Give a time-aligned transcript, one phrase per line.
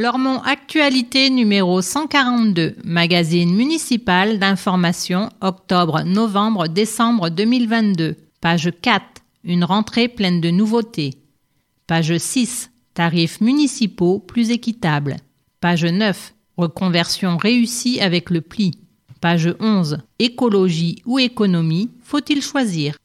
[0.00, 8.16] Lormont Actualité numéro 142, magazine municipal d'information octobre, novembre, décembre 2022.
[8.40, 9.04] Page 4,
[9.44, 11.18] une rentrée pleine de nouveautés.
[11.86, 15.16] Page 6, tarifs municipaux plus équitables.
[15.60, 18.78] Page 9, reconversion réussie avec le pli.
[19.20, 22.96] Page 11, écologie ou économie, faut-il choisir?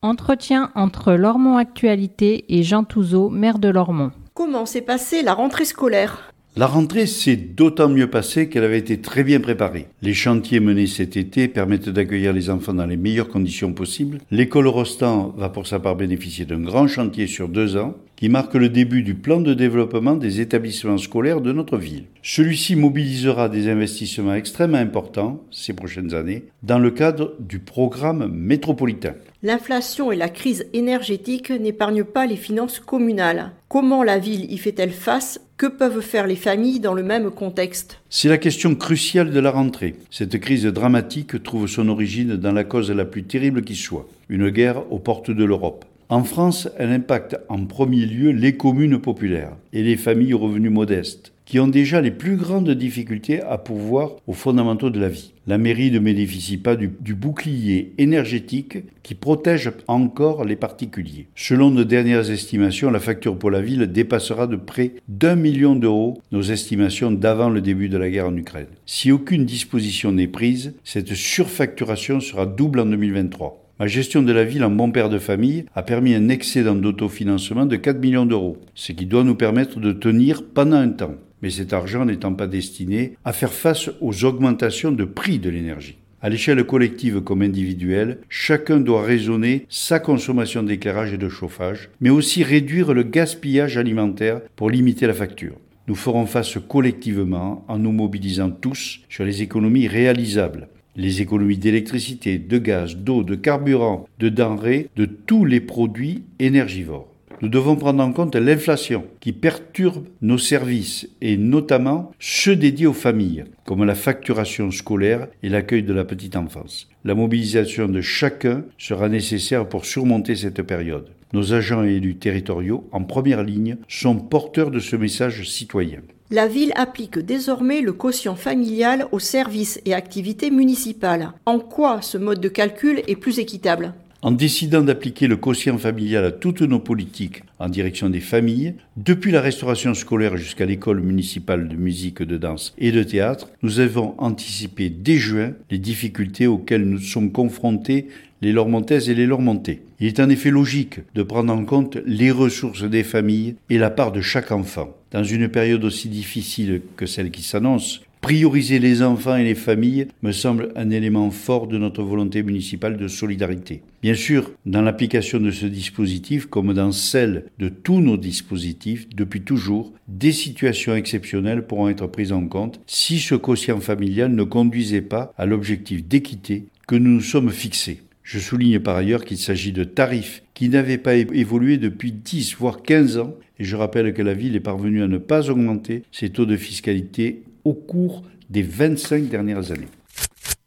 [0.00, 4.12] Entretien entre Lormont Actualité et Jean Touzeau, maire de Lormont.
[4.32, 6.32] Comment s'est passée la rentrée scolaire?
[6.58, 9.86] La rentrée s'est d'autant mieux passée qu'elle avait été très bien préparée.
[10.02, 14.18] Les chantiers menés cet été permettent d'accueillir les enfants dans les meilleures conditions possibles.
[14.32, 18.54] L'école Rostand va pour sa part bénéficier d'un grand chantier sur deux ans qui marque
[18.54, 22.06] le début du plan de développement des établissements scolaires de notre ville.
[22.24, 29.14] Celui-ci mobilisera des investissements extrêmement importants ces prochaines années dans le cadre du programme métropolitain.
[29.44, 33.52] L'inflation et la crise énergétique n'épargnent pas les finances communales.
[33.68, 37.98] Comment la ville y fait-elle face Que peuvent faire les familles dans le même contexte
[38.10, 39.96] C'est la question cruciale de la rentrée.
[40.08, 44.50] Cette crise dramatique trouve son origine dans la cause la plus terrible qui soit, une
[44.50, 45.84] guerre aux portes de l'Europe.
[46.10, 50.70] En France, elle impacte en premier lieu les communes populaires et les familles aux revenus
[50.70, 55.32] modestes, qui ont déjà les plus grandes difficultés à pourvoir aux fondamentaux de la vie.
[55.46, 61.28] La mairie ne bénéficie pas du, bouclier énergétique qui protège encore les particuliers.
[61.34, 66.20] Selon nos dernières estimations, la facture pour la ville dépassera de près d'un million d'euros
[66.32, 68.66] nos estimations d'avant le début de la guerre en Ukraine.
[68.84, 73.64] Si aucune disposition n'est prise, cette surfacturation sera double en 2023.
[73.80, 77.64] Ma gestion de la ville en bon père de famille a permis un excédent d'autofinancement
[77.64, 81.14] de 4 millions d'euros, ce qui doit nous permettre de tenir pendant un temps.
[81.42, 85.98] Mais cet argent n'étant pas destiné à faire face aux augmentations de prix de l'énergie.
[86.20, 92.10] À l'échelle collective comme individuelle, chacun doit raisonner sa consommation d'éclairage et de chauffage, mais
[92.10, 95.54] aussi réduire le gaspillage alimentaire pour limiter la facture.
[95.86, 102.38] Nous ferons face collectivement en nous mobilisant tous sur les économies réalisables les économies d'électricité,
[102.38, 107.08] de gaz, d'eau, de carburant, de denrées, de tous les produits énergivores.
[107.40, 112.92] Nous devons prendre en compte l'inflation qui perturbe nos services et notamment ceux dédiés aux
[112.92, 116.88] familles, comme la facturation scolaire et l'accueil de la petite enfance.
[117.04, 121.10] La mobilisation de chacun sera nécessaire pour surmonter cette période.
[121.32, 126.00] Nos agents et élus territoriaux, en première ligne, sont porteurs de ce message citoyen.
[126.30, 131.32] La ville applique désormais le quotient familial aux services et activités municipales.
[131.46, 133.94] En quoi ce mode de calcul est plus équitable?
[134.22, 139.30] En décidant d'appliquer le quotient familial à toutes nos politiques en direction des familles, depuis
[139.30, 144.14] la restauration scolaire jusqu'à l'école municipale de musique, de danse et de théâtre, nous avons
[144.18, 148.08] anticipé dès juin les difficultés auxquelles nous sommes confrontés
[148.40, 149.82] les Lormontaises et les Lormontais.
[150.00, 153.90] Il est en effet logique de prendre en compte les ressources des familles et la
[153.90, 154.94] part de chaque enfant.
[155.10, 160.08] Dans une période aussi difficile que celle qui s'annonce, prioriser les enfants et les familles
[160.22, 163.82] me semble un élément fort de notre volonté municipale de solidarité.
[164.02, 169.42] Bien sûr, dans l'application de ce dispositif, comme dans celle de tous nos dispositifs, depuis
[169.42, 175.00] toujours, des situations exceptionnelles pourront être prises en compte si ce quotient familial ne conduisait
[175.00, 178.00] pas à l'objectif d'équité que nous nous sommes fixés.
[178.22, 182.82] Je souligne par ailleurs qu'il s'agit de tarifs qui n'avaient pas évolué depuis 10 voire
[182.82, 186.28] 15 ans et je rappelle que la ville est parvenue à ne pas augmenter ses
[186.28, 189.88] taux de fiscalité au cours des 25 dernières années.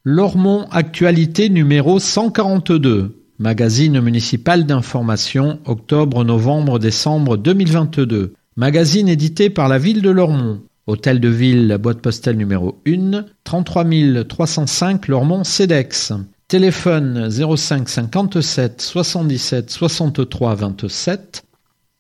[0.04, 8.34] Lormont Actualité numéro 142, magazine municipal d'information, octobre, novembre, décembre 2022.
[8.56, 10.62] Magazine édité par la ville de Lormont.
[10.86, 13.86] Hôtel de ville, boîte postale numéro 1, 33
[14.28, 16.14] 305 Lormont CEDEX.
[16.48, 21.44] Téléphone 05 57 77 63 27.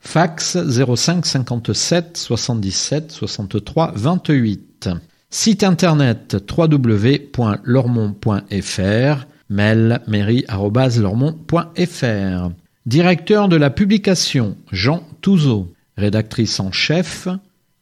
[0.01, 4.89] Fax 05 57 77 63 28.
[5.29, 9.27] Site internet www.lormont.fr.
[9.49, 12.51] Mail mairie.lormont.fr.
[12.85, 15.71] Directeur de la publication Jean Touzeau.
[15.97, 17.27] Rédactrice en chef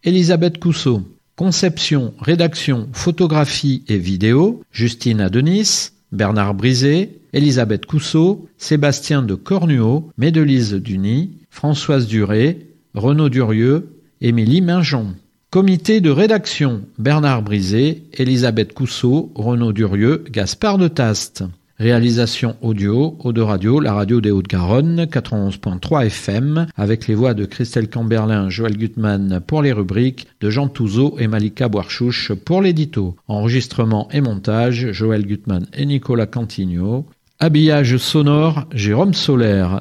[0.04, 1.02] Elisabeth Cousseau.
[1.36, 5.92] Conception, rédaction, photographie et vidéo Justine Adenis.
[6.12, 13.90] Bernard Brisé, Elisabeth Cousseau, Sébastien de Cornuau, Médelise Duny, Françoise Duré, Renaud Durieux,
[14.22, 15.16] Émilie Minjon.
[15.52, 21.44] Comité de rédaction Bernard Brisé, Elisabeth Cousseau, Renaud Durieux, Gaspard de Taste.
[21.80, 27.46] Réalisation audio, Eau de Radio, la radio des Hauts-de-Garonne, 91.3 FM, avec les voix de
[27.46, 33.16] Christelle Camberlin, Joël Gutmann pour les rubriques, de Jean Touzeau et Malika Boarchouche pour l'édito.
[33.30, 37.06] Enregistrement et montage, Joël Gutmann et Nicolas Cantigno.
[37.42, 39.80] Habillage sonore, Jérôme Solaire.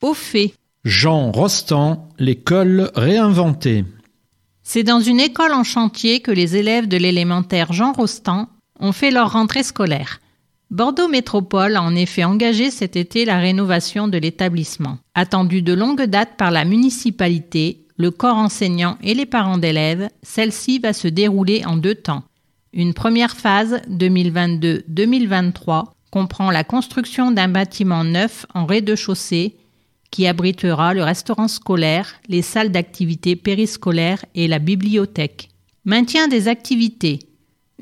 [0.00, 0.54] Au fait.
[0.84, 3.84] Jean Rostand, l'école réinventée.
[4.62, 8.48] C'est dans une école en chantier que les élèves de l'élémentaire Jean Rostand
[8.80, 10.21] ont fait leur rentrée scolaire.
[10.72, 14.96] Bordeaux Métropole a en effet engagé cet été la rénovation de l'établissement.
[15.14, 20.78] Attendue de longue date par la municipalité, le corps enseignant et les parents d'élèves, celle-ci
[20.78, 22.22] va se dérouler en deux temps.
[22.72, 29.56] Une première phase, 2022-2023, comprend la construction d'un bâtiment neuf en rez-de-chaussée
[30.10, 35.50] qui abritera le restaurant scolaire, les salles d'activités périscolaires et la bibliothèque.
[35.84, 37.18] Maintien des activités.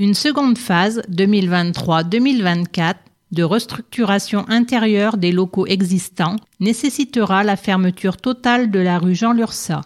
[0.01, 2.95] Une seconde phase, 2023-2024,
[3.33, 9.83] de restructuration intérieure des locaux existants nécessitera la fermeture totale de la rue Jean Lursa.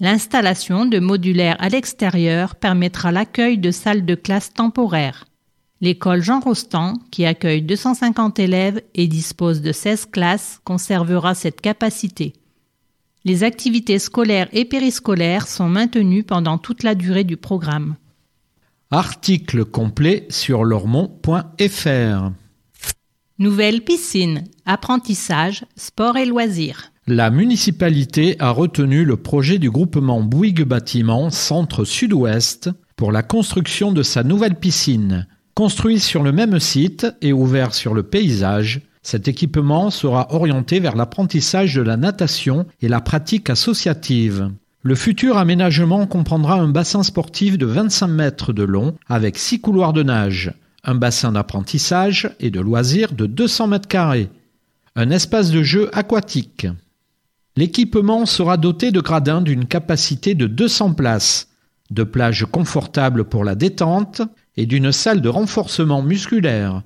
[0.00, 5.24] L'installation de modulaires à l'extérieur permettra l'accueil de salles de classe temporaires.
[5.80, 12.34] L'école Jean Rostand, qui accueille 250 élèves et dispose de 16 classes, conservera cette capacité.
[13.24, 17.96] Les activités scolaires et périscolaires sont maintenues pendant toute la durée du programme.
[18.90, 22.30] Article complet sur lormont.fr.
[23.38, 26.92] Nouvelle piscine, apprentissage, sport et loisirs.
[27.06, 33.90] La municipalité a retenu le projet du groupement Bouygues Bâtiment Centre Sud-Ouest pour la construction
[33.90, 35.26] de sa nouvelle piscine.
[35.54, 40.96] Construit sur le même site et ouvert sur le paysage, cet équipement sera orienté vers
[40.96, 44.50] l'apprentissage de la natation et la pratique associative.
[44.86, 49.94] Le futur aménagement comprendra un bassin sportif de 25 mètres de long avec six couloirs
[49.94, 50.52] de nage,
[50.84, 54.28] un bassin d'apprentissage et de loisirs de 200 mètres carrés,
[54.94, 56.66] un espace de jeu aquatique.
[57.56, 61.48] L'équipement sera doté de gradins d'une capacité de 200 places,
[61.90, 64.20] de plages confortables pour la détente
[64.58, 66.82] et d'une salle de renforcement musculaire.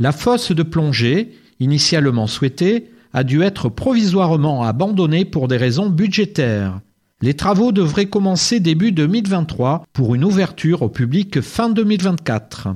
[0.00, 6.80] La fosse de plongée, initialement souhaitée, a dû être provisoirement abandonnée pour des raisons budgétaires.
[7.22, 12.68] Les travaux devraient commencer début 2023 pour une ouverture au public fin 2024.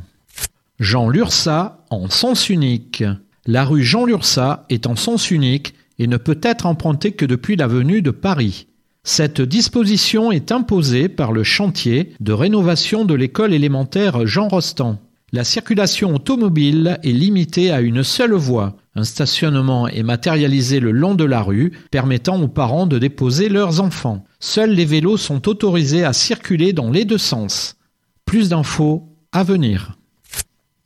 [0.79, 3.05] Jean Lursa en sens unique.
[3.45, 7.55] La rue Jean Lursa est en sens unique et ne peut être empruntée que depuis
[7.55, 8.67] l'avenue de Paris.
[9.05, 14.99] Cette disposition est imposée par le chantier de rénovation de l'école élémentaire Jean Rostand.
[15.33, 18.79] La circulation automobile est limitée à une seule voie.
[19.01, 23.81] Un stationnement est matérialisé le long de la rue, permettant aux parents de déposer leurs
[23.81, 24.25] enfants.
[24.41, 27.77] Seuls les vélos sont autorisés à circuler dans les deux sens.
[28.27, 29.97] Plus d'infos à venir.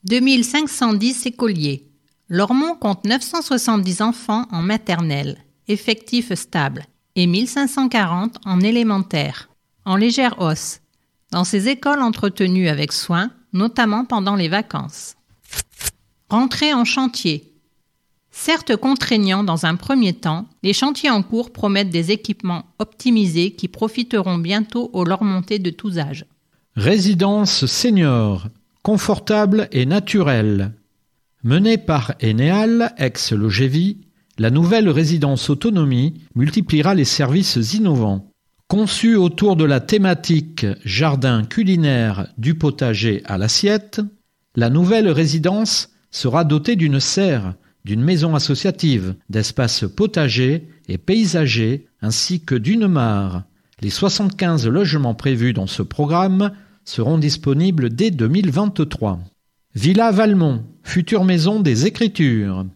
[0.04, 1.88] 2510 écoliers.
[2.28, 5.38] Lormont compte 970 enfants en maternelle.
[5.66, 6.84] Effectif stable
[7.16, 9.48] et 1540 en élémentaire,
[9.84, 10.78] en légère hausse,
[11.32, 15.16] dans ces écoles entretenues avec soin, notamment pendant les vacances.
[16.30, 17.53] Rentrée en chantier.
[18.36, 23.68] Certes contraignants dans un premier temps, les chantiers en cours promettent des équipements optimisés qui
[23.68, 26.26] profiteront bientôt aux montées de tous âges.
[26.74, 28.48] Résidence senior,
[28.82, 30.72] confortable et naturelle.
[31.44, 33.98] Menée par Enéal, ex-Logévie,
[34.36, 38.32] la nouvelle résidence autonomie multipliera les services innovants.
[38.66, 44.00] Conçue autour de la thématique jardin culinaire du potager à l'assiette,
[44.56, 52.40] la nouvelle résidence sera dotée d'une serre, d'une maison associative, d'espaces potagers et paysagers ainsi
[52.40, 53.44] que d'une mare.
[53.80, 56.52] Les 75 logements prévus dans ce programme
[56.84, 59.20] seront disponibles dès 2023.
[59.74, 62.66] Villa Valmont, future maison des écritures.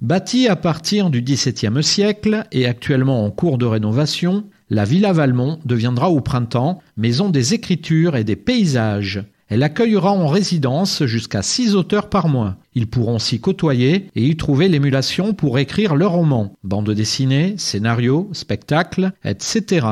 [0.00, 5.58] Bâtie à partir du XVIIe siècle et actuellement en cours de rénovation, la Villa Valmont
[5.64, 9.24] deviendra au printemps maison des écritures et des paysages.
[9.48, 12.56] Elle accueillera en résidence jusqu'à six auteurs par mois.
[12.74, 18.28] Ils pourront s'y côtoyer et y trouver l'émulation pour écrire leurs romans, bandes dessinées, scénarios,
[18.32, 19.86] spectacles, etc.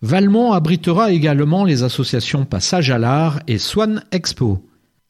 [0.00, 4.64] Valmont abritera également les associations Passage à l'art et Swan Expo.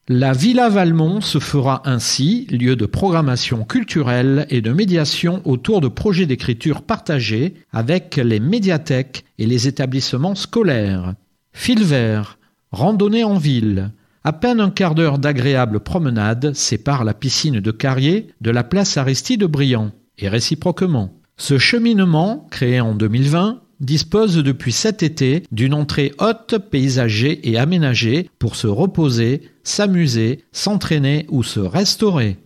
[0.09, 5.89] La Villa Valmont se fera ainsi lieu de programmation culturelle et de médiation autour de
[5.89, 11.13] projets d'écriture partagés avec les médiathèques et les établissements scolaires.
[11.51, 12.37] Fil vert,
[12.71, 13.91] randonnée en ville,
[14.23, 18.97] À peine un quart d'heure d'agréable promenade sépare la piscine de Carrier de la place
[18.97, 21.13] Aristide Briand, et réciproquement.
[21.37, 28.29] Ce cheminement, créé en 2020, dispose depuis cet été d'une entrée haute, paysagée et aménagée
[28.39, 32.37] pour se reposer, s'amuser, s'entraîner ou se restaurer.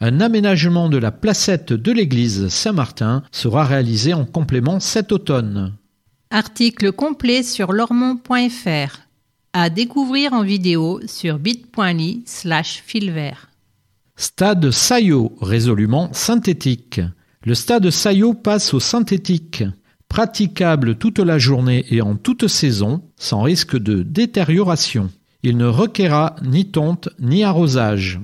[0.00, 5.74] Un aménagement de la placette de l'église Saint-Martin sera réalisé en complément cet automne.
[6.30, 9.05] Article complet sur lormont.fr.
[9.58, 13.48] À découvrir en vidéo sur bit.ly slash filvert.
[14.14, 17.00] Stade Saillot, résolument synthétique.
[17.42, 19.64] Le stade Saillot passe au synthétique.
[20.10, 25.08] Praticable toute la journée et en toute saison, sans risque de détérioration.
[25.42, 28.20] Il ne requerra ni tonte ni arrosage.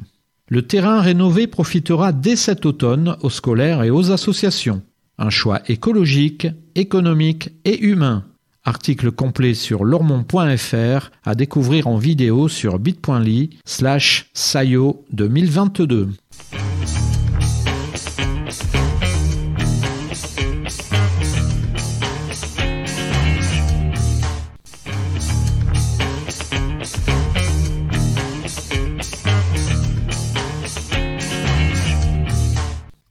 [0.50, 4.82] Le terrain rénové profitera dès cet automne aux scolaires et aux associations.
[5.16, 8.26] Un choix écologique, économique et humain.
[8.64, 16.10] Article complet sur lormont.fr à découvrir en vidéo sur bit.ly slash sayo 2022.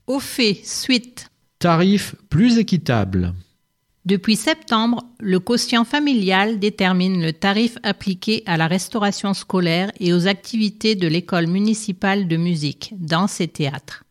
[0.06, 1.28] Au fait, suite.
[1.58, 3.34] Tarif plus équitable.
[4.04, 10.26] Depuis septembre, le quotient familial détermine le tarif appliqué à la restauration scolaire et aux
[10.26, 14.02] activités de l'école municipale de musique, danse et théâtre.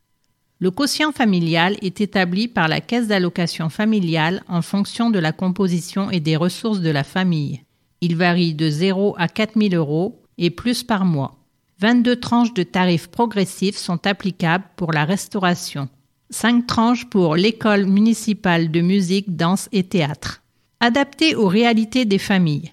[0.60, 6.10] Le quotient familial est établi par la caisse d'allocation familiale en fonction de la composition
[6.10, 7.64] et des ressources de la famille.
[8.00, 11.38] Il varie de 0 à 4 000 euros et plus par mois.
[11.80, 15.90] 22 tranches de tarifs progressifs sont applicables pour la restauration.
[16.32, 20.42] 5 tranches pour l'école municipale de musique, danse et théâtre.
[20.80, 22.72] Adapté aux réalités des familles.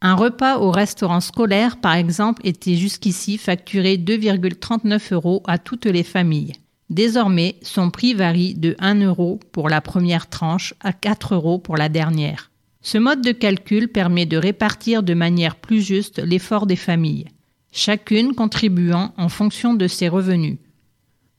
[0.00, 6.02] Un repas au restaurant scolaire, par exemple, était jusqu'ici facturé 2,39 euros à toutes les
[6.02, 6.54] familles.
[6.90, 11.76] Désormais, son prix varie de 1 euro pour la première tranche à 4 euros pour
[11.76, 12.50] la dernière.
[12.80, 17.26] Ce mode de calcul permet de répartir de manière plus juste l'effort des familles
[17.72, 20.58] chacune contribuant en fonction de ses revenus.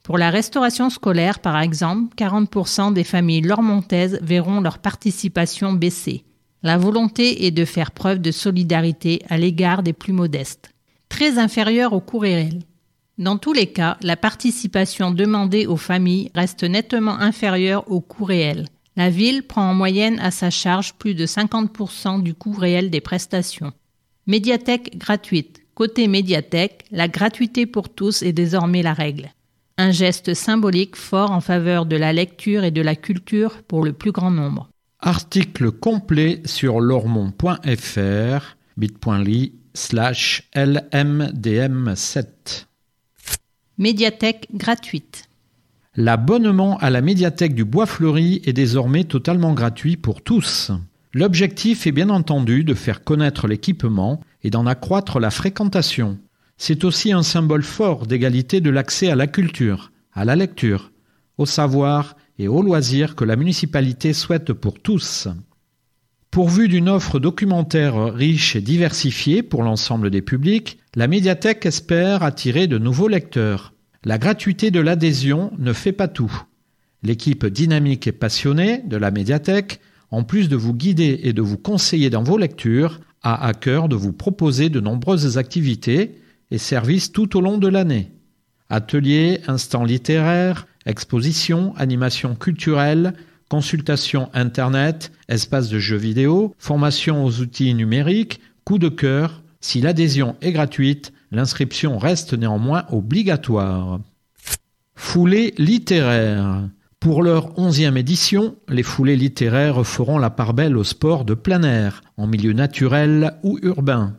[0.04, 6.26] Pour la restauration scolaire, par exemple, 40% des familles lormontaises verront leur participation baisser.
[6.62, 10.72] La volonté est de faire preuve de solidarité à l'égard des plus modestes,
[11.08, 12.64] très inférieure au coût réel.
[13.18, 18.68] Dans tous les cas, la participation demandée aux familles reste nettement inférieure au coût réel.
[18.98, 23.02] La ville prend en moyenne à sa charge plus de 50% du coût réel des
[23.02, 23.72] prestations.
[24.28, 25.62] Médiathèque gratuite.
[25.76, 29.32] Côté médiathèque, la gratuité pour tous est désormais la règle.
[29.78, 33.92] Un geste symbolique fort en faveur de la lecture et de la culture pour le
[33.92, 34.70] plus grand nombre.
[35.00, 42.26] Article complet sur lormont.fr bit.ly slash lmdm7
[43.80, 45.28] Médiathèque gratuite.
[45.96, 50.72] L'abonnement à la médiathèque du Bois Fleuri est désormais totalement gratuit pour tous.
[51.14, 56.18] L'objectif est bien entendu de faire connaître l'équipement et d'en accroître la fréquentation.
[56.58, 60.92] C'est aussi un symbole fort d'égalité de l'accès à la culture, à la lecture,
[61.38, 65.28] au savoir et aux loisirs que la municipalité souhaite pour tous.
[66.32, 72.68] Pourvue d'une offre documentaire riche et diversifiée pour l'ensemble des publics, la médiathèque espère attirer
[72.68, 73.74] de nouveaux lecteurs.
[74.04, 76.44] La gratuité de l'adhésion ne fait pas tout.
[77.04, 79.80] L'équipe dynamique et passionnée de la médiathèque
[80.14, 83.90] en plus de vous guider et de vous conseiller dans vos lectures, a à cœur
[83.90, 86.20] de vous proposer de nombreuses activités
[86.58, 88.12] services tout au long de l'année.
[88.70, 93.14] Ateliers, instants littéraires, expositions, animations culturelles,
[93.50, 99.44] consultations Internet, espaces de jeux vidéo, formation aux outils numériques, coup de cœur.
[99.62, 104.00] Si l'adhésion est gratuite, l'inscription reste néanmoins obligatoire.
[104.96, 106.68] Foulée littéraire.
[107.00, 111.62] Pour leur onzième édition, les foulées littéraires feront la part belle au sport de plein
[111.64, 114.16] air, en milieu naturel ou urbain.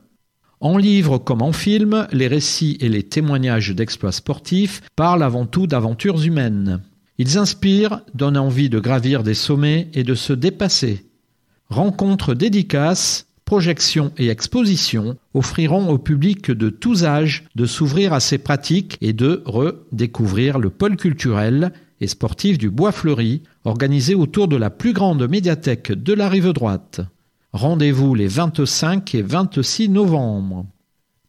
[0.64, 5.66] En livre comme en film, les récits et les témoignages d'exploits sportifs parlent avant tout
[5.66, 6.80] d'aventures humaines.
[7.18, 11.04] Ils inspirent, donnent envie de gravir des sommets et de se dépasser.
[11.68, 18.38] Rencontres dédicaces, projections et expositions offriront au public de tous âges de s'ouvrir à ces
[18.38, 24.56] pratiques et de redécouvrir le pôle culturel et sportif du Bois Fleuri, organisé autour de
[24.56, 27.02] la plus grande médiathèque de la rive droite.
[27.54, 30.66] Rendez-vous les 25 et 26 novembre.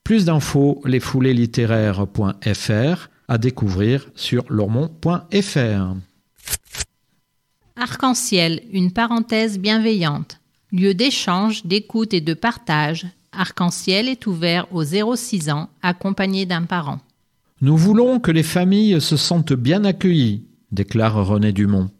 [0.03, 5.96] Plus d'infos, lesfouléeslittéraires.fr à découvrir sur lormont.fr.
[7.75, 10.39] Arc-en-ciel, une parenthèse bienveillante,
[10.72, 13.05] lieu d'échange, d'écoute et de partage.
[13.32, 17.01] Arc-en-ciel est ouvert aux 0-6 ans, accompagné d'un parent.
[17.62, 20.41] Nous voulons que les familles se sentent bien accueillies,
[20.72, 21.91] déclare René Dumont.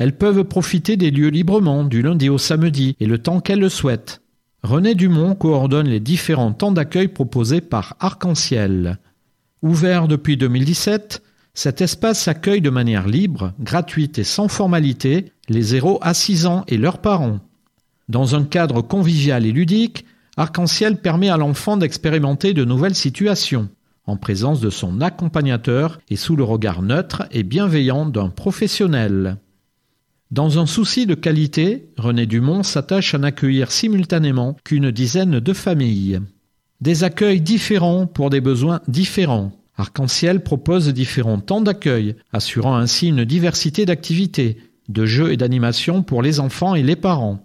[0.00, 3.68] Elles peuvent profiter des lieux librement, du lundi au samedi, et le temps qu'elles le
[3.68, 4.22] souhaitent.
[4.62, 8.98] René Dumont coordonne les différents temps d'accueil proposés par Arc-en-Ciel.
[9.60, 15.98] Ouvert depuis 2017, cet espace accueille de manière libre, gratuite et sans formalité les 0
[16.00, 17.40] à 6 ans et leurs parents.
[18.08, 20.06] Dans un cadre convivial et ludique,
[20.38, 23.68] Arc-en-Ciel permet à l'enfant d'expérimenter de nouvelles situations,
[24.06, 29.36] en présence de son accompagnateur et sous le regard neutre et bienveillant d'un professionnel.
[30.30, 36.20] Dans un souci de qualité, René Dumont s'attache à n'accueillir simultanément qu'une dizaine de familles.
[36.80, 39.50] Des accueils différents pour des besoins différents.
[39.76, 44.58] Arc-en-Ciel propose différents temps d'accueil, assurant ainsi une diversité d'activités,
[44.88, 47.44] de jeux et d'animations pour les enfants et les parents.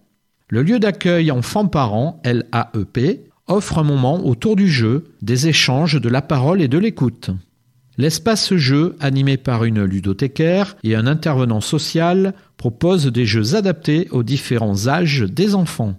[0.50, 6.22] Le lieu d'accueil enfants-parents, LAEP, offre un moment autour du jeu, des échanges, de la
[6.22, 7.32] parole et de l'écoute.
[7.98, 14.24] L'espace jeu, animé par une ludothécaire et un intervenant social, propose des jeux adaptés aux
[14.24, 15.96] différents âges des enfants.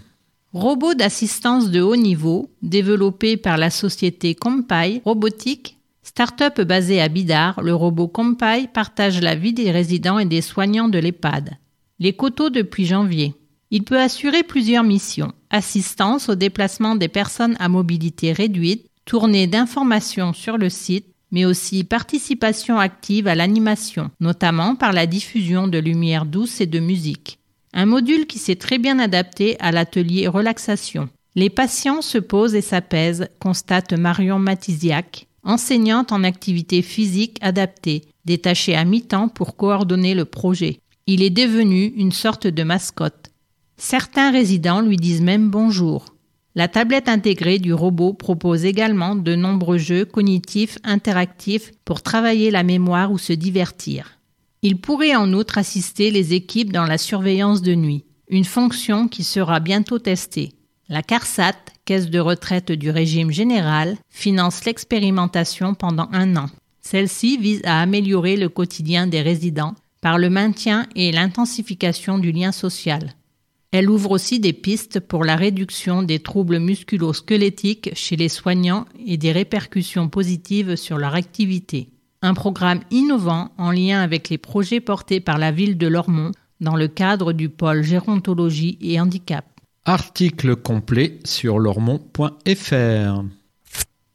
[0.53, 7.61] Robot d'assistance de haut niveau, développé par la société Compay Robotique, start-up basée à Bidar,
[7.63, 11.51] le robot Compay partage la vie des résidents et des soignants de l'EHPAD.
[11.99, 13.35] Les coteaux depuis janvier.
[13.73, 15.33] Il peut assurer plusieurs missions.
[15.51, 21.85] Assistance au déplacement des personnes à mobilité réduite, tournée d'informations sur le site, mais aussi
[21.85, 27.39] participation active à l'animation, notamment par la diffusion de lumière douce et de musique.
[27.73, 31.09] Un module qui s'est très bien adapté à l'atelier relaxation.
[31.37, 38.75] Les patients se posent et s'apaisent, constate Marion Matisiac, enseignante en activité physique adaptée, détachée
[38.75, 40.81] à mi-temps pour coordonner le projet.
[41.07, 43.31] Il est devenu une sorte de mascotte.
[43.77, 46.05] Certains résidents lui disent même bonjour.
[46.57, 52.65] La tablette intégrée du robot propose également de nombreux jeux cognitifs interactifs pour travailler la
[52.65, 54.19] mémoire ou se divertir.
[54.63, 59.23] Il pourrait en outre assister les équipes dans la surveillance de nuit, une fonction qui
[59.23, 60.53] sera bientôt testée.
[60.89, 66.47] La CARSAT, caisse de retraite du régime général, finance l'expérimentation pendant un an.
[66.83, 72.53] Celle-ci vise à améliorer le quotidien des résidents par le maintien et l'intensification du lien
[72.53, 73.15] social.
[73.73, 79.17] Elle ouvre aussi des pistes pour la réduction des troubles musculo-squelettiques chez les soignants et
[79.17, 81.89] des répercussions positives sur leur activité.
[82.21, 86.75] Un programme innovant en lien avec les projets portés par la ville de Lormont dans
[86.75, 89.45] le cadre du pôle gérontologie et handicap.
[89.85, 93.25] Article complet sur lormont.fr.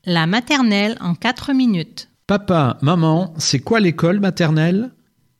[0.05, 2.09] La maternelle en 4 minutes.
[2.27, 4.91] Papa, maman, c'est quoi l'école maternelle?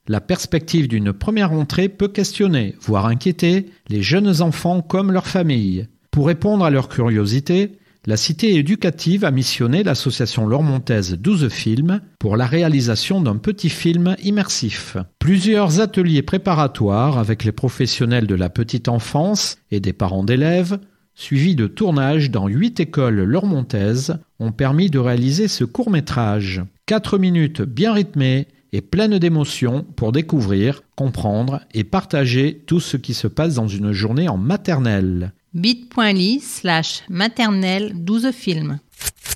[0.08, 5.88] La perspective d'une première rentrée peut questionner, voire inquiéter, les jeunes enfants comme leurs familles.
[6.12, 12.38] Pour répondre à leur curiosité, la Cité éducative a missionné l'association Lormontaise 12 Films pour
[12.38, 14.96] la réalisation d'un petit film immersif.
[15.18, 20.78] Plusieurs ateliers préparatoires avec les professionnels de la petite enfance et des parents d'élèves,
[21.16, 26.62] suivis de tournages dans huit écoles lormontaises, ont permis de réaliser ce court métrage.
[26.86, 33.14] Quatre minutes bien rythmées et pleine d'émotions pour découvrir, comprendre et partager tout ce qui
[33.14, 35.32] se passe dans une journée en maternelle.
[35.54, 38.80] bit.ly slash maternelle 12 films.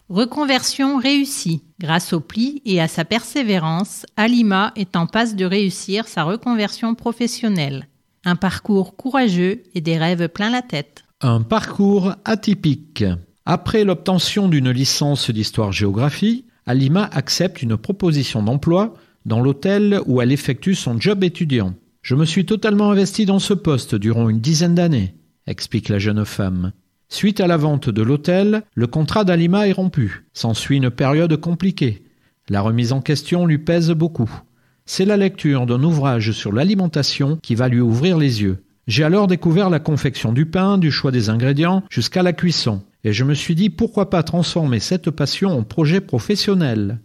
[0.10, 1.64] Reconversion réussie.
[1.80, 6.94] Grâce au pli et à sa persévérance, Alima est en passe de réussir sa reconversion
[6.94, 7.88] professionnelle.
[8.26, 11.06] Un parcours courageux et des rêves plein la tête.
[11.22, 13.06] Un parcours atypique.
[13.46, 20.76] Après l'obtention d'une licence d'histoire-géographie, Alima accepte une proposition d'emploi dans l'hôtel où elle effectue
[20.76, 21.74] son job étudiant.
[22.02, 25.16] Je me suis totalement investi dans ce poste durant une dizaine d'années,
[25.48, 26.72] explique la jeune femme.
[27.10, 30.26] Suite à la vente de l'hôtel, le contrat d'Alima est rompu.
[30.34, 32.04] S'ensuit une période compliquée.
[32.50, 34.30] La remise en question lui pèse beaucoup.
[34.86, 38.64] C'est la lecture d'un ouvrage sur l'alimentation qui va lui ouvrir les yeux.
[38.88, 42.82] J'ai alors découvert la confection du pain, du choix des ingrédients, jusqu'à la cuisson.
[43.04, 47.00] Et je me suis dit pourquoi pas transformer cette passion en projet professionnel,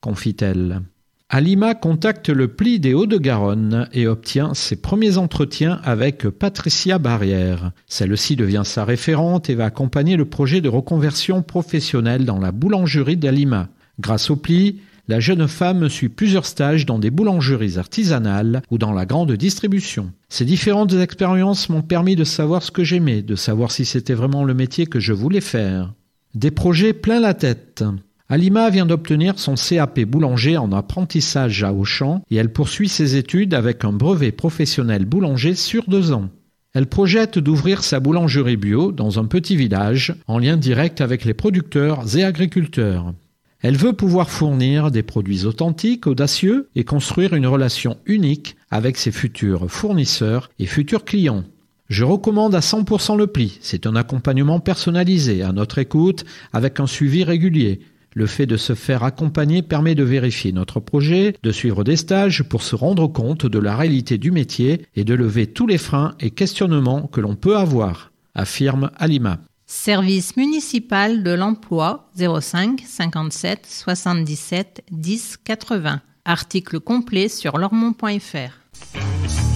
[0.00, 0.82] confie-t-elle.
[1.30, 7.72] Alima contacte le pli des Hauts-de-Garonne et obtient ses premiers entretiens avec Patricia Barrière.
[7.86, 13.18] Celle-ci devient sa référente et va accompagner le projet de reconversion professionnelle dans la boulangerie
[13.18, 13.68] d'Alima.
[14.00, 18.94] Grâce au pli, la jeune femme suit plusieurs stages dans des boulangeries artisanales ou dans
[18.94, 20.12] la grande distribution.
[20.30, 24.44] Ces différentes expériences m'ont permis de savoir ce que j'aimais, de savoir si c'était vraiment
[24.44, 25.92] le métier que je voulais faire.
[26.34, 27.84] Des projets plein la tête.
[28.30, 33.54] Alima vient d'obtenir son CAP boulanger en apprentissage à Auchan et elle poursuit ses études
[33.54, 36.28] avec un brevet professionnel boulanger sur deux ans.
[36.74, 41.32] Elle projette d'ouvrir sa boulangerie bio dans un petit village en lien direct avec les
[41.32, 43.14] producteurs et agriculteurs.
[43.62, 49.10] Elle veut pouvoir fournir des produits authentiques, audacieux et construire une relation unique avec ses
[49.10, 51.44] futurs fournisseurs et futurs clients.
[51.88, 53.56] Je recommande à 100% le pli.
[53.62, 57.80] C'est un accompagnement personnalisé à notre écoute avec un suivi régulier.
[58.14, 62.42] Le fait de se faire accompagner permet de vérifier notre projet, de suivre des stages
[62.42, 66.14] pour se rendre compte de la réalité du métier et de lever tous les freins
[66.20, 69.38] et questionnements que l'on peut avoir, affirme Alima.
[69.66, 76.00] Service municipal de l'emploi 05 57 77 10 80.
[76.24, 79.47] Article complet sur lormont.fr.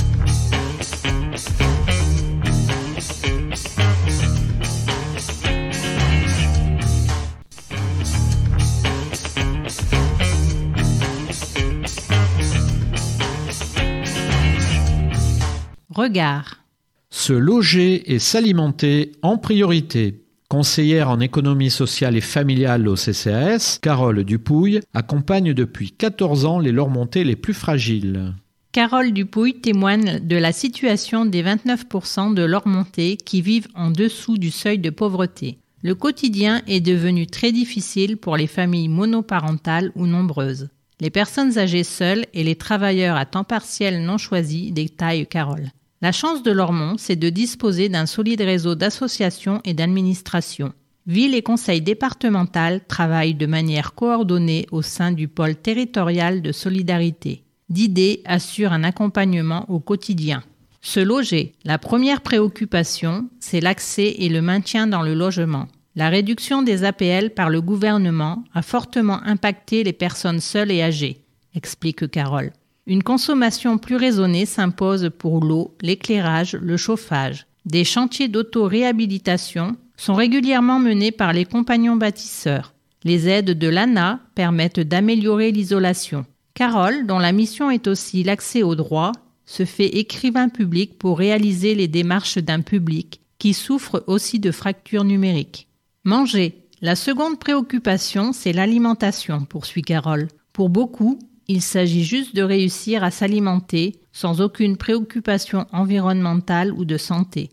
[15.95, 16.65] Regard.
[17.11, 20.23] Se loger et s'alimenter en priorité.
[20.49, 26.73] Conseillère en économie sociale et familiale au CCAS, Carole Dupouille accompagne depuis 14 ans les
[26.73, 28.35] Lormontais les plus fragiles.
[28.73, 34.51] Carole Dupouille témoigne de la situation des 29% de Lormontais qui vivent en dessous du
[34.51, 35.59] seuil de pauvreté.
[35.83, 40.69] Le quotidien est devenu très difficile pour les familles monoparentales ou nombreuses.
[41.01, 45.71] Les personnes âgées seules et les travailleurs à temps partiel non choisis détaille Carole.
[46.03, 50.73] La chance de Lormont, c'est de disposer d'un solide réseau d'associations et d'administrations.
[51.07, 57.45] Ville et conseil départemental travaillent de manière coordonnée au sein du pôle territorial de solidarité.
[57.69, 60.43] D'idées assure un accompagnement au quotidien.
[60.81, 61.53] Se loger.
[61.65, 65.69] La première préoccupation, c'est l'accès et le maintien dans le logement.
[65.95, 71.19] La réduction des APL par le gouvernement a fortement impacté les personnes seules et âgées,
[71.55, 72.53] explique Carole.
[72.87, 77.47] Une consommation plus raisonnée s'impose pour l'eau, l'éclairage, le chauffage.
[77.65, 82.75] Des chantiers d'auto-réhabilitation sont régulièrement menés par les compagnons bâtisseurs.
[83.05, 86.27] Les aides de l'ANA permettent d'améliorer l'isolation.
[86.55, 89.13] Carole, dont la mission est aussi l'accès au droit,
[89.47, 95.05] se fait écrivain public pour réaliser les démarches d'un public qui souffre aussi de fractures
[95.05, 95.69] numériques.
[96.05, 96.59] Manger.
[96.81, 100.27] La seconde préoccupation, c'est l'alimentation, poursuit Carole.
[100.53, 101.21] Pour beaucoup,
[101.53, 107.51] il s'agit juste de réussir à s'alimenter sans aucune préoccupation environnementale ou de santé.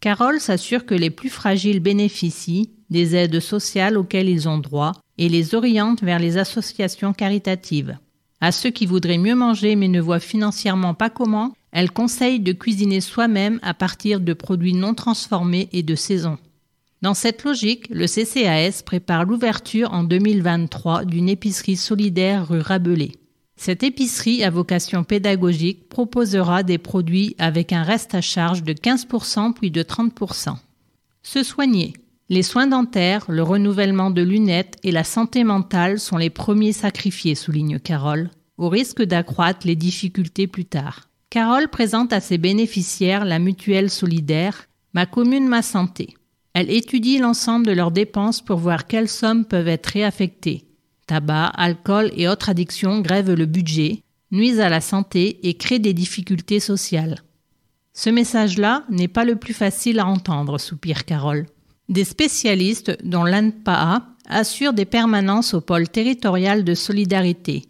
[0.00, 5.28] Carole s'assure que les plus fragiles bénéficient des aides sociales auxquelles ils ont droit et
[5.28, 7.98] les oriente vers les associations caritatives.
[8.40, 12.52] À ceux qui voudraient mieux manger mais ne voient financièrement pas comment, elle conseille de
[12.52, 16.38] cuisiner soi-même à partir de produits non transformés et de saison.
[17.02, 23.12] Dans cette logique, le CCAS prépare l'ouverture en 2023 d'une épicerie solidaire rue Rabelais.
[23.56, 29.54] Cette épicerie à vocation pédagogique proposera des produits avec un reste à charge de 15%
[29.54, 30.56] puis de 30%.
[31.22, 31.94] Se soigner.
[32.28, 37.34] Les soins dentaires, le renouvellement de lunettes et la santé mentale sont les premiers sacrifiés,
[37.34, 41.08] souligne Carole, au risque d'accroître les difficultés plus tard.
[41.30, 46.14] Carole présente à ses bénéficiaires la mutuelle solidaire Ma commune, ma santé.
[46.54, 50.64] Elle étudie l'ensemble de leurs dépenses pour voir quelles sommes peuvent être réaffectées.
[51.06, 55.94] Tabac, alcool et autres addictions grèvent le budget, nuisent à la santé et créent des
[55.94, 57.18] difficultés sociales.
[57.92, 61.46] Ce message-là n'est pas le plus facile à entendre, soupire Carole.
[61.88, 67.64] Des spécialistes, dont l'ANPAA, assurent des permanences au pôle territorial de solidarité.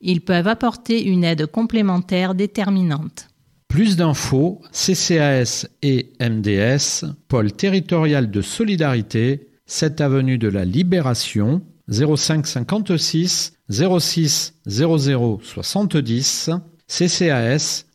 [0.00, 3.28] Ils peuvent apporter une aide complémentaire déterminante.
[3.72, 12.46] Plus d'infos, CCAS et MDS, pôle territorial de solidarité, 7 avenue de la Libération, 05
[12.46, 16.50] 56 06 00 70,
[16.86, 17.86] CCAS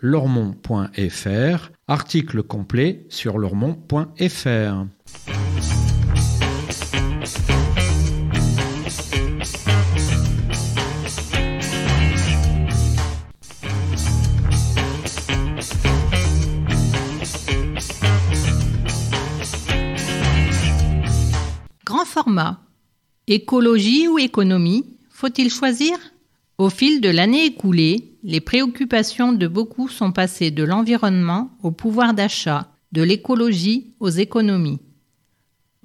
[0.00, 4.86] lormont.fr, article complet sur lormont.fr.
[23.32, 25.96] Écologie ou économie Faut-il choisir?
[26.58, 32.12] Au fil de l'année écoulée, les préoccupations de beaucoup sont passées de l'environnement au pouvoir
[32.12, 34.80] d'achat, de l'écologie aux économies.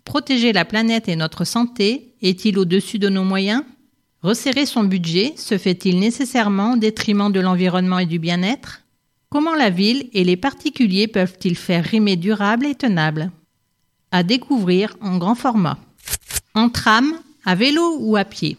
[0.05, 3.61] Protéger la planète et notre santé est-il au-dessus de nos moyens?
[4.23, 8.81] Resserrer son budget se fait-il nécessairement au détriment de l'environnement et du bien-être?
[9.29, 13.29] Comment la ville et les particuliers peuvent-ils faire rimer durable et tenable?
[14.09, 15.77] À découvrir en grand format.
[16.55, 17.13] En tram,
[17.45, 18.57] à vélo ou à pied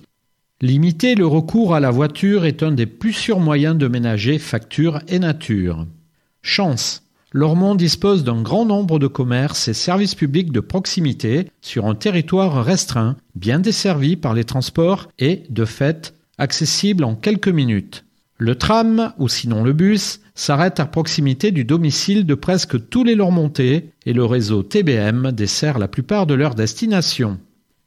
[0.62, 5.00] Limiter le recours à la voiture est un des plus sûrs moyens de ménager facture
[5.08, 5.86] et nature.
[6.40, 7.02] Chance.
[7.32, 12.64] Lormont dispose d'un grand nombre de commerces et services publics de proximité sur un territoire
[12.64, 18.04] restreint, bien desservi par les transports et, de fait, accessible en quelques minutes.
[18.38, 23.14] Le tram, ou sinon le bus, s'arrête à proximité du domicile de presque tous les
[23.14, 27.38] Lormontais et le réseau TBM dessert la plupart de leurs destinations.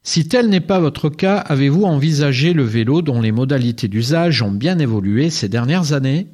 [0.01, 4.51] Si tel n'est pas votre cas, avez-vous envisagé le vélo dont les modalités d'usage ont
[4.51, 6.27] bien évolué ces dernières années?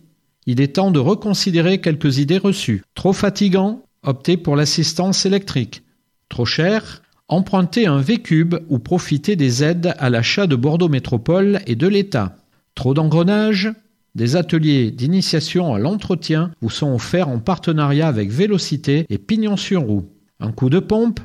[0.45, 2.83] Il est temps de reconsidérer quelques idées reçues.
[2.93, 5.81] Trop fatigant Optez pour l'assistance électrique.
[6.29, 11.75] Trop cher Empruntez un V-Cube ou profitez des aides à l'achat de Bordeaux Métropole et
[11.75, 12.37] de l'État.
[12.75, 13.73] Trop d'engrenages
[14.13, 19.81] Des ateliers d'initiation à l'entretien vous sont offerts en partenariat avec Vélocité et Pignon sur
[19.81, 20.05] roue.
[20.39, 21.19] Un coup de pompe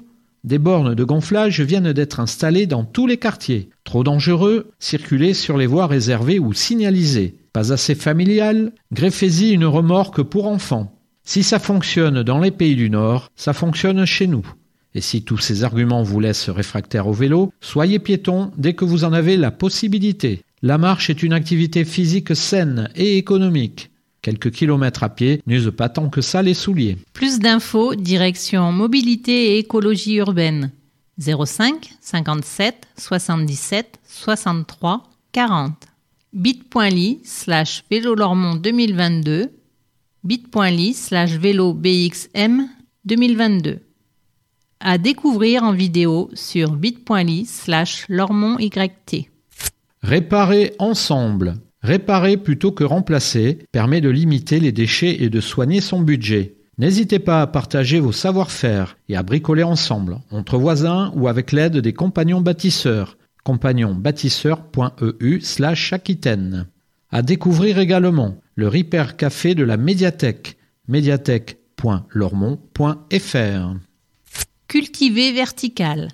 [0.44, 3.70] des bornes de gonflage viennent d'être installées dans tous les quartiers.
[3.85, 7.37] Trop dangereux, circuler sur les voies réservées ou signalisées.
[7.53, 10.96] Pas assez familial, greffez-y une remorque pour enfants.
[11.24, 14.46] Si ça fonctionne dans les pays du Nord, ça fonctionne chez nous.
[14.94, 19.05] Et si tous ces arguments vous laissent réfractaire au vélo, soyez piéton dès que vous
[19.05, 20.42] en avez la possibilité.
[20.62, 23.90] La marche est une activité physique saine et économique.
[24.22, 26.98] Quelques kilomètres à pied n'usent pas tant que ça les souliers.
[27.12, 30.70] Plus d'infos, direction mobilité et écologie urbaine.
[31.18, 35.72] 05 57 77 63 40.
[36.33, 38.14] bit.ly slash vélo
[38.56, 39.50] 2022
[40.24, 42.68] bit.ly slash vélo BXM
[43.04, 43.80] 2022.
[44.80, 49.30] À découvrir en vidéo sur bit.ly slash YT.
[50.02, 56.01] Réparer ensemble Réparer plutôt que remplacer permet de limiter les déchets et de soigner son
[56.01, 56.57] budget.
[56.77, 61.79] N'hésitez pas à partager vos savoir-faire et à bricoler ensemble, entre voisins ou avec l'aide
[61.79, 63.16] des compagnons bâtisseurs.
[63.45, 66.66] compagnonbâtisseur.eu slash Aquitaine.
[67.11, 70.57] À découvrir également le Repair Café de la médiathèque,
[70.88, 73.75] médiathèque.lormont.fr.
[74.69, 76.09] Cultiver vertical.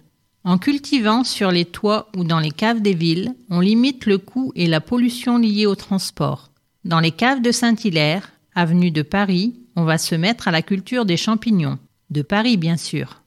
[0.47, 4.53] En cultivant sur les toits ou dans les caves des villes, on limite le coût
[4.55, 6.53] et la pollution liés au transport.
[6.85, 11.05] Dans les caves de Saint-Hilaire, avenue de Paris, on va se mettre à la culture
[11.05, 11.81] des champignons.
[12.11, 13.23] De Paris, bien sûr.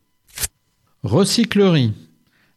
[1.03, 1.91] Recyclerie.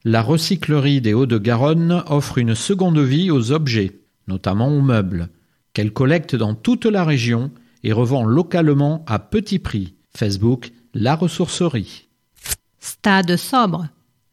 [0.05, 3.99] La recyclerie des Hauts-de-Garonne offre une seconde vie aux objets,
[4.29, 5.29] notamment aux meubles,
[5.73, 7.51] qu'elle collecte dans toute la région
[7.83, 9.95] et revend localement à petit prix.
[10.17, 12.07] Facebook, la ressourcerie.
[12.79, 13.89] Stade sobre.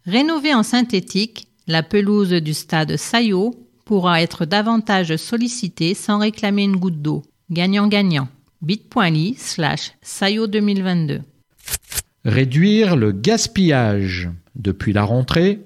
[0.10, 3.54] Rénovée en synthétique, la pelouse du stade Sayo
[3.86, 7.22] pourra être davantage sollicitée sans réclamer une goutte d'eau.
[7.52, 8.28] Gagnant-gagnant.
[8.63, 11.22] bit.ly slash Sayo 2022.
[12.26, 14.32] Réduire le gaspillage.
[14.56, 15.60] Depuis la rentrée,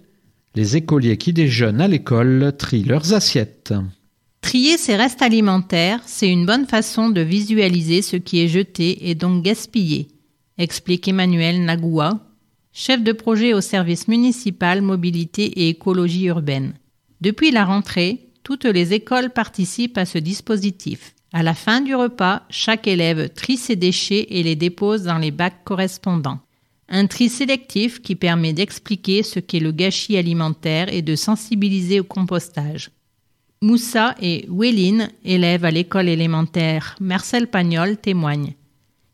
[0.56, 3.74] les écoliers qui déjeunent à l'école trient leurs assiettes.
[4.42, 9.16] Trier ses restes alimentaires, c'est une bonne façon de visualiser ce qui est jeté et
[9.16, 10.10] donc gaspillé,
[10.58, 12.20] explique Emmanuel Nagoua,
[12.74, 16.74] chef de projet au service municipal mobilité et écologie urbaine.
[17.22, 21.14] Depuis la rentrée, toutes les écoles participent à ce dispositif.
[21.32, 25.32] À la fin du repas, chaque élève trie ses déchets et les dépose dans les
[25.32, 26.40] bacs correspondants.
[26.90, 32.04] Un tri sélectif qui permet d'expliquer ce qu'est le gâchis alimentaire et de sensibiliser au
[32.04, 32.90] compostage.
[33.62, 38.56] Moussa et Wéline, élèves à l'école élémentaire Marcel Pagnol, témoignent.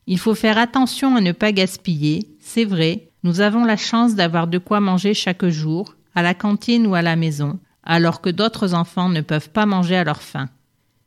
[0.07, 4.47] Il faut faire attention à ne pas gaspiller, c'est vrai, nous avons la chance d'avoir
[4.47, 8.73] de quoi manger chaque jour, à la cantine ou à la maison, alors que d'autres
[8.73, 10.49] enfants ne peuvent pas manger à leur faim.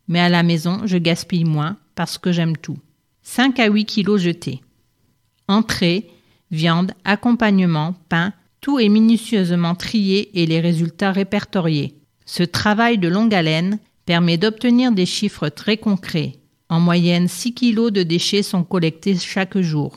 [0.08, 2.78] Mais à la maison, je gaspille moins parce que j'aime tout.
[3.22, 4.60] 5 à 8 kilos jetés.
[5.48, 6.10] Entrée,
[6.50, 11.96] viande, accompagnement, pain, tout est minutieusement trié et les résultats répertoriés.
[12.26, 16.36] Ce travail de longue haleine permet d'obtenir des chiffres très concrets.
[16.68, 19.96] En moyenne, 6 kilos de déchets sont collectés chaque jour.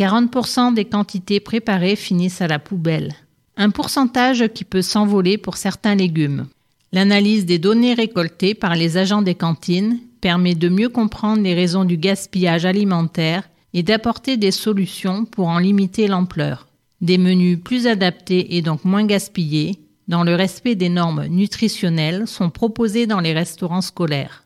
[0.00, 3.12] 40% des quantités préparées finissent à la poubelle.
[3.58, 6.46] Un pourcentage qui peut s'envoler pour certains légumes.
[6.90, 11.84] L'analyse des données récoltées par les agents des cantines permet de mieux comprendre les raisons
[11.84, 16.66] du gaspillage alimentaire et d'apporter des solutions pour en limiter l'ampleur.
[17.02, 22.48] Des menus plus adaptés et donc moins gaspillés, dans le respect des normes nutritionnelles, sont
[22.48, 24.44] proposés dans les restaurants scolaires.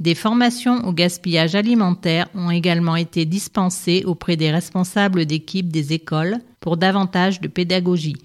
[0.00, 6.38] Des formations au gaspillage alimentaire ont également été dispensées auprès des responsables d'équipe des écoles
[6.60, 8.16] pour davantage de pédagogie.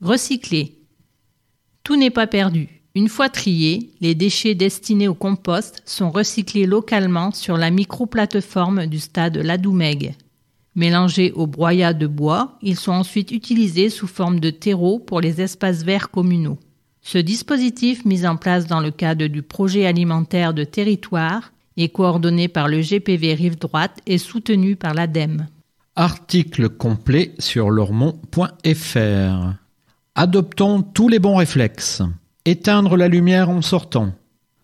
[0.00, 0.78] Recycler.
[1.84, 2.68] Tout n'est pas perdu.
[2.94, 8.98] Une fois triés, les déchets destinés au compost sont recyclés localement sur la micro-plateforme du
[8.98, 10.14] stade Ladoumègue.
[10.74, 15.40] Mélangés au broyat de bois, ils sont ensuite utilisés sous forme de terreau pour les
[15.42, 16.58] espaces verts communaux.
[17.10, 22.48] Ce dispositif, mis en place dans le cadre du projet alimentaire de territoire, est coordonné
[22.48, 25.46] par le GPV Rive Droite et soutenu par l'ADEME.
[25.96, 29.54] Article complet sur lormont.fr.
[30.16, 32.02] Adoptons tous les bons réflexes.
[32.44, 34.12] Éteindre la lumière en sortant.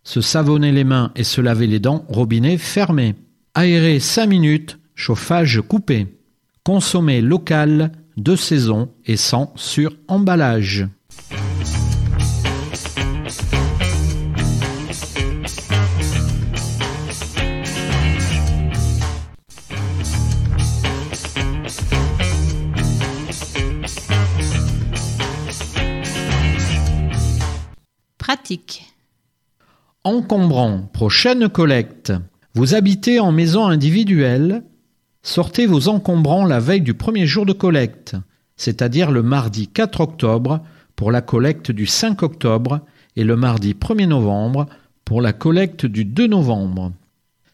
[0.02, 3.14] Se savonner les mains et se laver les dents, robinet fermé.
[3.54, 6.18] Aérer 5 minutes Chauffage coupé.
[6.62, 9.96] Consommer local, de saison et sans sur
[30.04, 32.12] Encombrant, prochaine collecte.
[32.54, 34.62] Vous habitez en maison individuelle,
[35.26, 38.14] Sortez vos encombrants la veille du premier jour de collecte,
[38.56, 40.60] c'est-à-dire le mardi 4 octobre
[40.96, 42.80] pour la collecte du 5 octobre
[43.16, 44.66] et le mardi 1er novembre
[45.06, 46.92] pour la collecte du 2 novembre.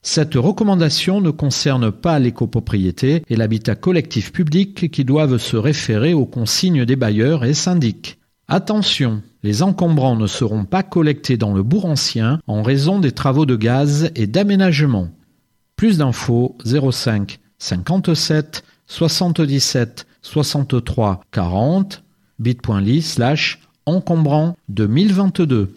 [0.03, 6.13] Cette recommandation ne concerne pas les copropriétés et l'habitat collectif public qui doivent se référer
[6.13, 8.19] aux consignes des bailleurs et syndics.
[8.49, 13.47] Attention, les encombrants ne seront pas collectés dans le bourg ancien en raison des travaux
[13.47, 15.09] de gaz et d'aménagement.
[15.77, 22.03] Plus d'infos 05 57 77 63 40
[22.39, 25.75] bit.ly slash encombrant 2022.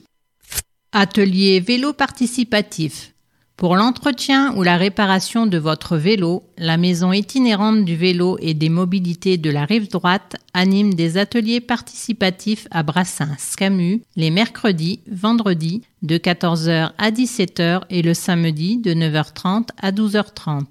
[0.92, 3.13] Atelier vélo participatif.
[3.56, 8.70] Pour l'entretien ou la réparation de votre vélo, la maison itinérante du vélo et des
[8.70, 15.84] mobilités de la rive droite anime des ateliers participatifs à Brassens, Camus, les mercredis, vendredis
[16.02, 20.66] de 14h à 17h et le samedi de 9h30 à 12h30.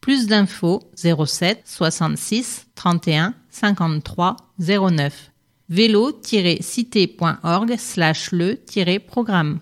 [0.00, 5.30] Plus d'infos 07 66 31 53 09.
[5.68, 9.60] vélo-cité.org slash le-programme.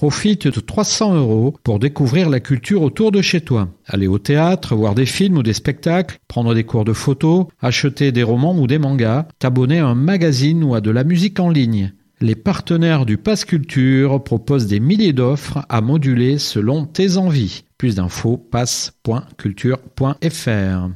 [0.00, 3.68] Profite de 300 euros pour découvrir la culture autour de chez toi.
[3.84, 8.10] Aller au théâtre, voir des films ou des spectacles, prendre des cours de photo, acheter
[8.10, 11.50] des romans ou des mangas, t'abonner à un magazine ou à de la musique en
[11.50, 11.92] ligne.
[12.22, 17.64] Les partenaires du Pass Culture proposent des milliers d'offres à moduler selon tes envies.
[17.78, 20.90] Plus d'infos passe.culture.fr.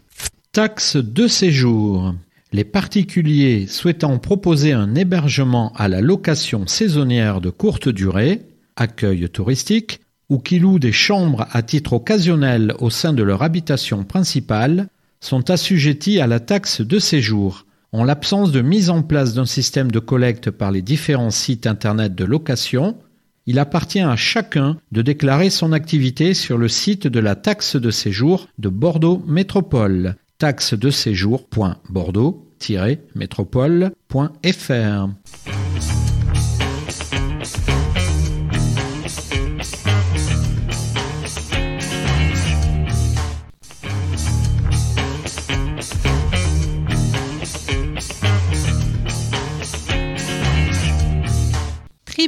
[0.52, 2.14] Taxe de séjour.
[2.52, 8.42] Les particuliers souhaitant proposer un hébergement à la location saisonnière de courte durée,
[8.80, 14.04] accueil touristique, ou qui louent des chambres à titre occasionnel au sein de leur habitation
[14.04, 14.88] principale,
[15.20, 19.92] sont assujettis à la taxe de séjour en l'absence de mise en place d'un système
[19.92, 22.98] de collecte par les différents sites Internet de location,
[23.46, 27.90] il appartient à chacun de déclarer son activité sur le site de la taxe de
[27.90, 30.92] séjour de Bordeaux Métropole, taxe de.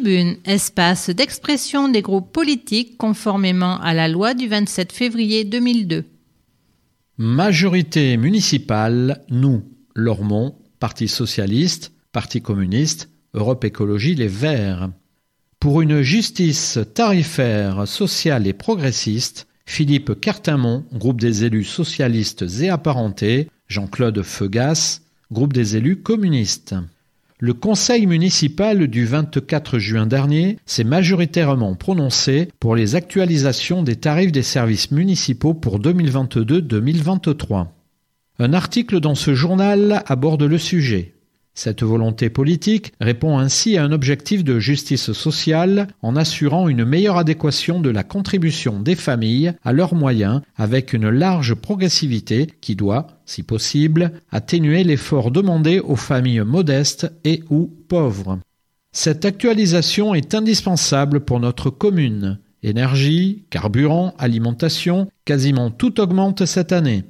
[0.01, 6.05] Tribune, espace d'expression des groupes politiques conformément à la loi du 27 février 2002.
[7.19, 14.89] Majorité municipale, nous, Lormont, Parti socialiste, Parti communiste, Europe Écologie Les Verts.
[15.59, 23.49] Pour une justice tarifaire, sociale et progressiste, Philippe Cartamont, groupe des élus socialistes et apparentés,
[23.67, 26.73] Jean-Claude Feugas, groupe des élus communistes.
[27.43, 34.31] Le conseil municipal du 24 juin dernier s'est majoritairement prononcé pour les actualisations des tarifs
[34.31, 37.65] des services municipaux pour 2022-2023.
[38.37, 41.15] Un article dans ce journal aborde le sujet.
[41.53, 47.17] Cette volonté politique répond ainsi à un objectif de justice sociale en assurant une meilleure
[47.17, 53.07] adéquation de la contribution des familles à leurs moyens avec une large progressivité qui doit,
[53.25, 58.39] si possible, atténuer l'effort demandé aux familles modestes et ou pauvres.
[58.93, 62.39] Cette actualisation est indispensable pour notre commune.
[62.63, 67.03] Énergie, carburant, alimentation, quasiment tout augmente cette année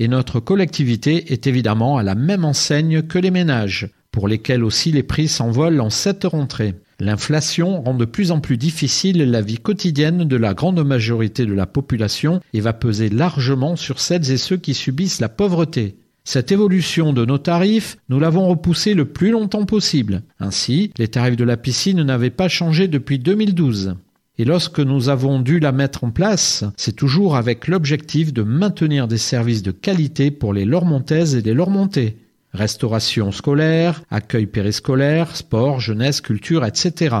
[0.00, 4.90] et notre collectivité est évidemment à la même enseigne que les ménages, pour lesquels aussi
[4.90, 6.74] les prix s'envolent en cette rentrée.
[7.00, 11.52] L'inflation rend de plus en plus difficile la vie quotidienne de la grande majorité de
[11.52, 15.96] la population et va peser largement sur celles et ceux qui subissent la pauvreté.
[16.24, 20.22] Cette évolution de nos tarifs, nous l'avons repoussée le plus longtemps possible.
[20.38, 23.96] Ainsi, les tarifs de la piscine n'avaient pas changé depuis 2012.
[24.40, 29.06] Et lorsque nous avons dû la mettre en place, c'est toujours avec l'objectif de maintenir
[29.06, 32.16] des services de qualité pour les Lormontaises et les Lormontais.
[32.54, 37.16] Restauration scolaire, accueil périscolaire, sport, jeunesse, culture, etc.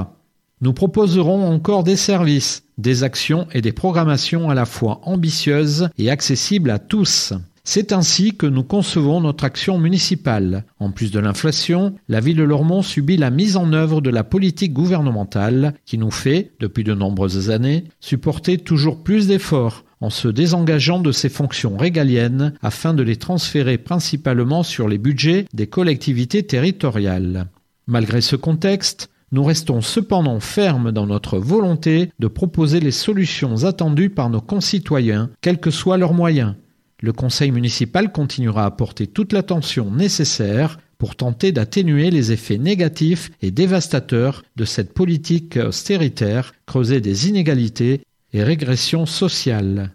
[0.62, 6.08] Nous proposerons encore des services, des actions et des programmations à la fois ambitieuses et
[6.08, 7.34] accessibles à tous.
[7.64, 10.64] C'est ainsi que nous concevons notre action municipale.
[10.78, 14.24] En plus de l'inflation, la ville de Lormont subit la mise en œuvre de la
[14.24, 20.28] politique gouvernementale qui nous fait, depuis de nombreuses années, supporter toujours plus d'efforts en se
[20.28, 26.42] désengageant de ses fonctions régaliennes afin de les transférer principalement sur les budgets des collectivités
[26.42, 27.48] territoriales.
[27.86, 34.10] Malgré ce contexte, nous restons cependant fermes dans notre volonté de proposer les solutions attendues
[34.10, 36.54] par nos concitoyens, quels que soient leurs moyens.
[37.00, 43.30] Le conseil municipal continuera à porter toute l'attention nécessaire pour tenter d'atténuer les effets négatifs
[43.40, 48.02] et dévastateurs de cette politique austéritaire, creuser des inégalités
[48.34, 49.92] et régression sociale.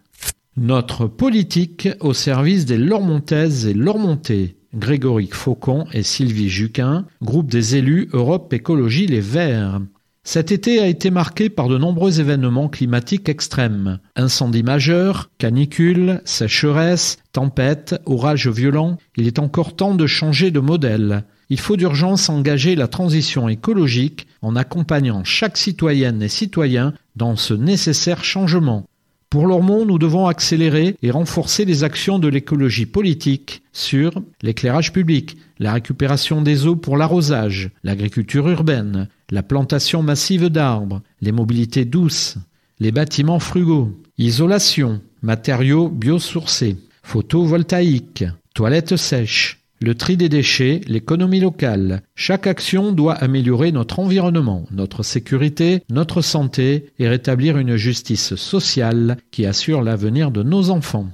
[0.58, 4.56] Notre politique au service des Lormontaises et Lormontais.
[4.74, 9.80] Grégory Faucon et Sylvie Juquin, groupe des élus Europe Écologie Les Verts.
[10.28, 14.00] Cet été a été marqué par de nombreux événements climatiques extrêmes.
[14.16, 18.98] Incendies majeurs, canicules, sécheresses, tempêtes, orages violents.
[19.18, 21.26] Il est encore temps de changer de modèle.
[21.52, 27.54] Il faut d'urgence engager la transition écologique en accompagnant chaque citoyenne et citoyen dans ce
[27.54, 28.88] nécessaire changement.
[29.30, 35.38] Pour Lormont, nous devons accélérer et renforcer les actions de l'écologie politique sur l'éclairage public,
[35.60, 42.38] la récupération des eaux pour l'arrosage, l'agriculture urbaine, la plantation massive d'arbres, les mobilités douces,
[42.80, 52.02] les bâtiments frugaux, isolation, matériaux biosourcés, photovoltaïques, toilettes sèches, Le tri des déchets, l'économie locale.
[52.16, 59.18] Chaque action doit améliorer notre environnement, notre sécurité, notre santé et rétablir une justice sociale
[59.32, 61.10] qui assure l'avenir de nos enfants.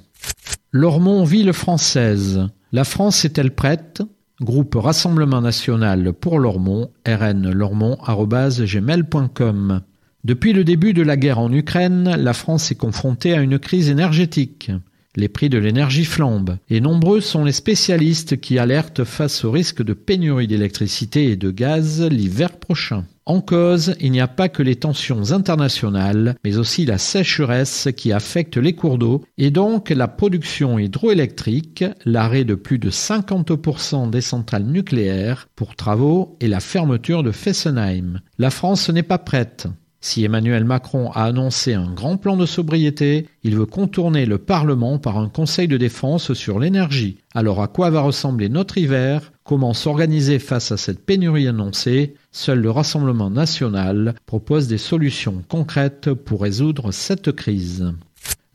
[0.70, 2.46] Lormont Ville française.
[2.70, 4.02] La France est-elle prête?
[4.42, 9.82] Groupe Rassemblement National pour Lormont, rnlormont.gmail.com
[10.24, 13.88] Depuis le début de la guerre en Ukraine, la France est confrontée à une crise
[13.88, 14.72] énergétique.
[15.14, 19.82] Les prix de l'énergie flambent et nombreux sont les spécialistes qui alertent face au risque
[19.82, 23.04] de pénurie d'électricité et de gaz l'hiver prochain.
[23.24, 28.10] En cause, il n'y a pas que les tensions internationales, mais aussi la sécheresse qui
[28.10, 34.22] affecte les cours d'eau et donc la production hydroélectrique, l'arrêt de plus de 50% des
[34.22, 38.20] centrales nucléaires pour travaux et la fermeture de Fessenheim.
[38.38, 39.68] La France n'est pas prête.
[40.04, 44.98] Si Emmanuel Macron a annoncé un grand plan de sobriété, il veut contourner le Parlement
[44.98, 47.18] par un Conseil de défense sur l'énergie.
[47.36, 49.30] Alors à quoi va ressembler notre hiver?
[49.44, 52.14] Comment s'organiser face à cette pénurie annoncée?
[52.32, 57.92] Seul le Rassemblement national propose des solutions concrètes pour résoudre cette crise.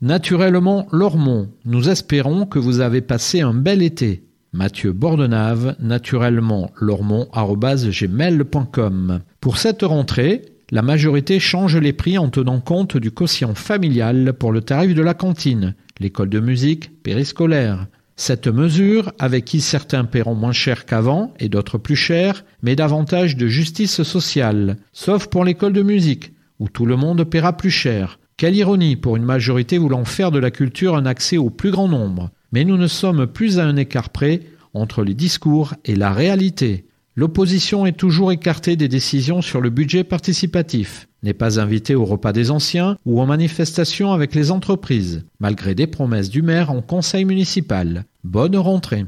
[0.02, 4.22] Naturellement, Lormont, nous espérons que vous avez passé un bel été.
[4.52, 9.20] Mathieu Bordenave, naturellement lormont.gmail.com.
[9.40, 14.52] Pour cette rentrée, la majorité change les prix en tenant compte du quotient familial pour
[14.52, 17.86] le tarif de la cantine, l'école de musique, périscolaire.
[18.16, 23.36] Cette mesure, avec qui certains paieront moins cher qu'avant et d'autres plus cher, met davantage
[23.36, 28.18] de justice sociale, sauf pour l'école de musique, où tout le monde paiera plus cher.
[28.36, 31.88] Quelle ironie pour une majorité voulant faire de la culture un accès au plus grand
[31.88, 32.30] nombre.
[32.52, 34.40] Mais nous ne sommes plus à un écart près
[34.74, 36.84] entre les discours et la réalité.
[37.18, 42.32] L'opposition est toujours écartée des décisions sur le budget participatif, n'est pas invitée au repas
[42.32, 47.24] des anciens ou aux manifestations avec les entreprises, malgré des promesses du maire en conseil
[47.24, 48.04] municipal.
[48.22, 49.04] Bonne rentrée.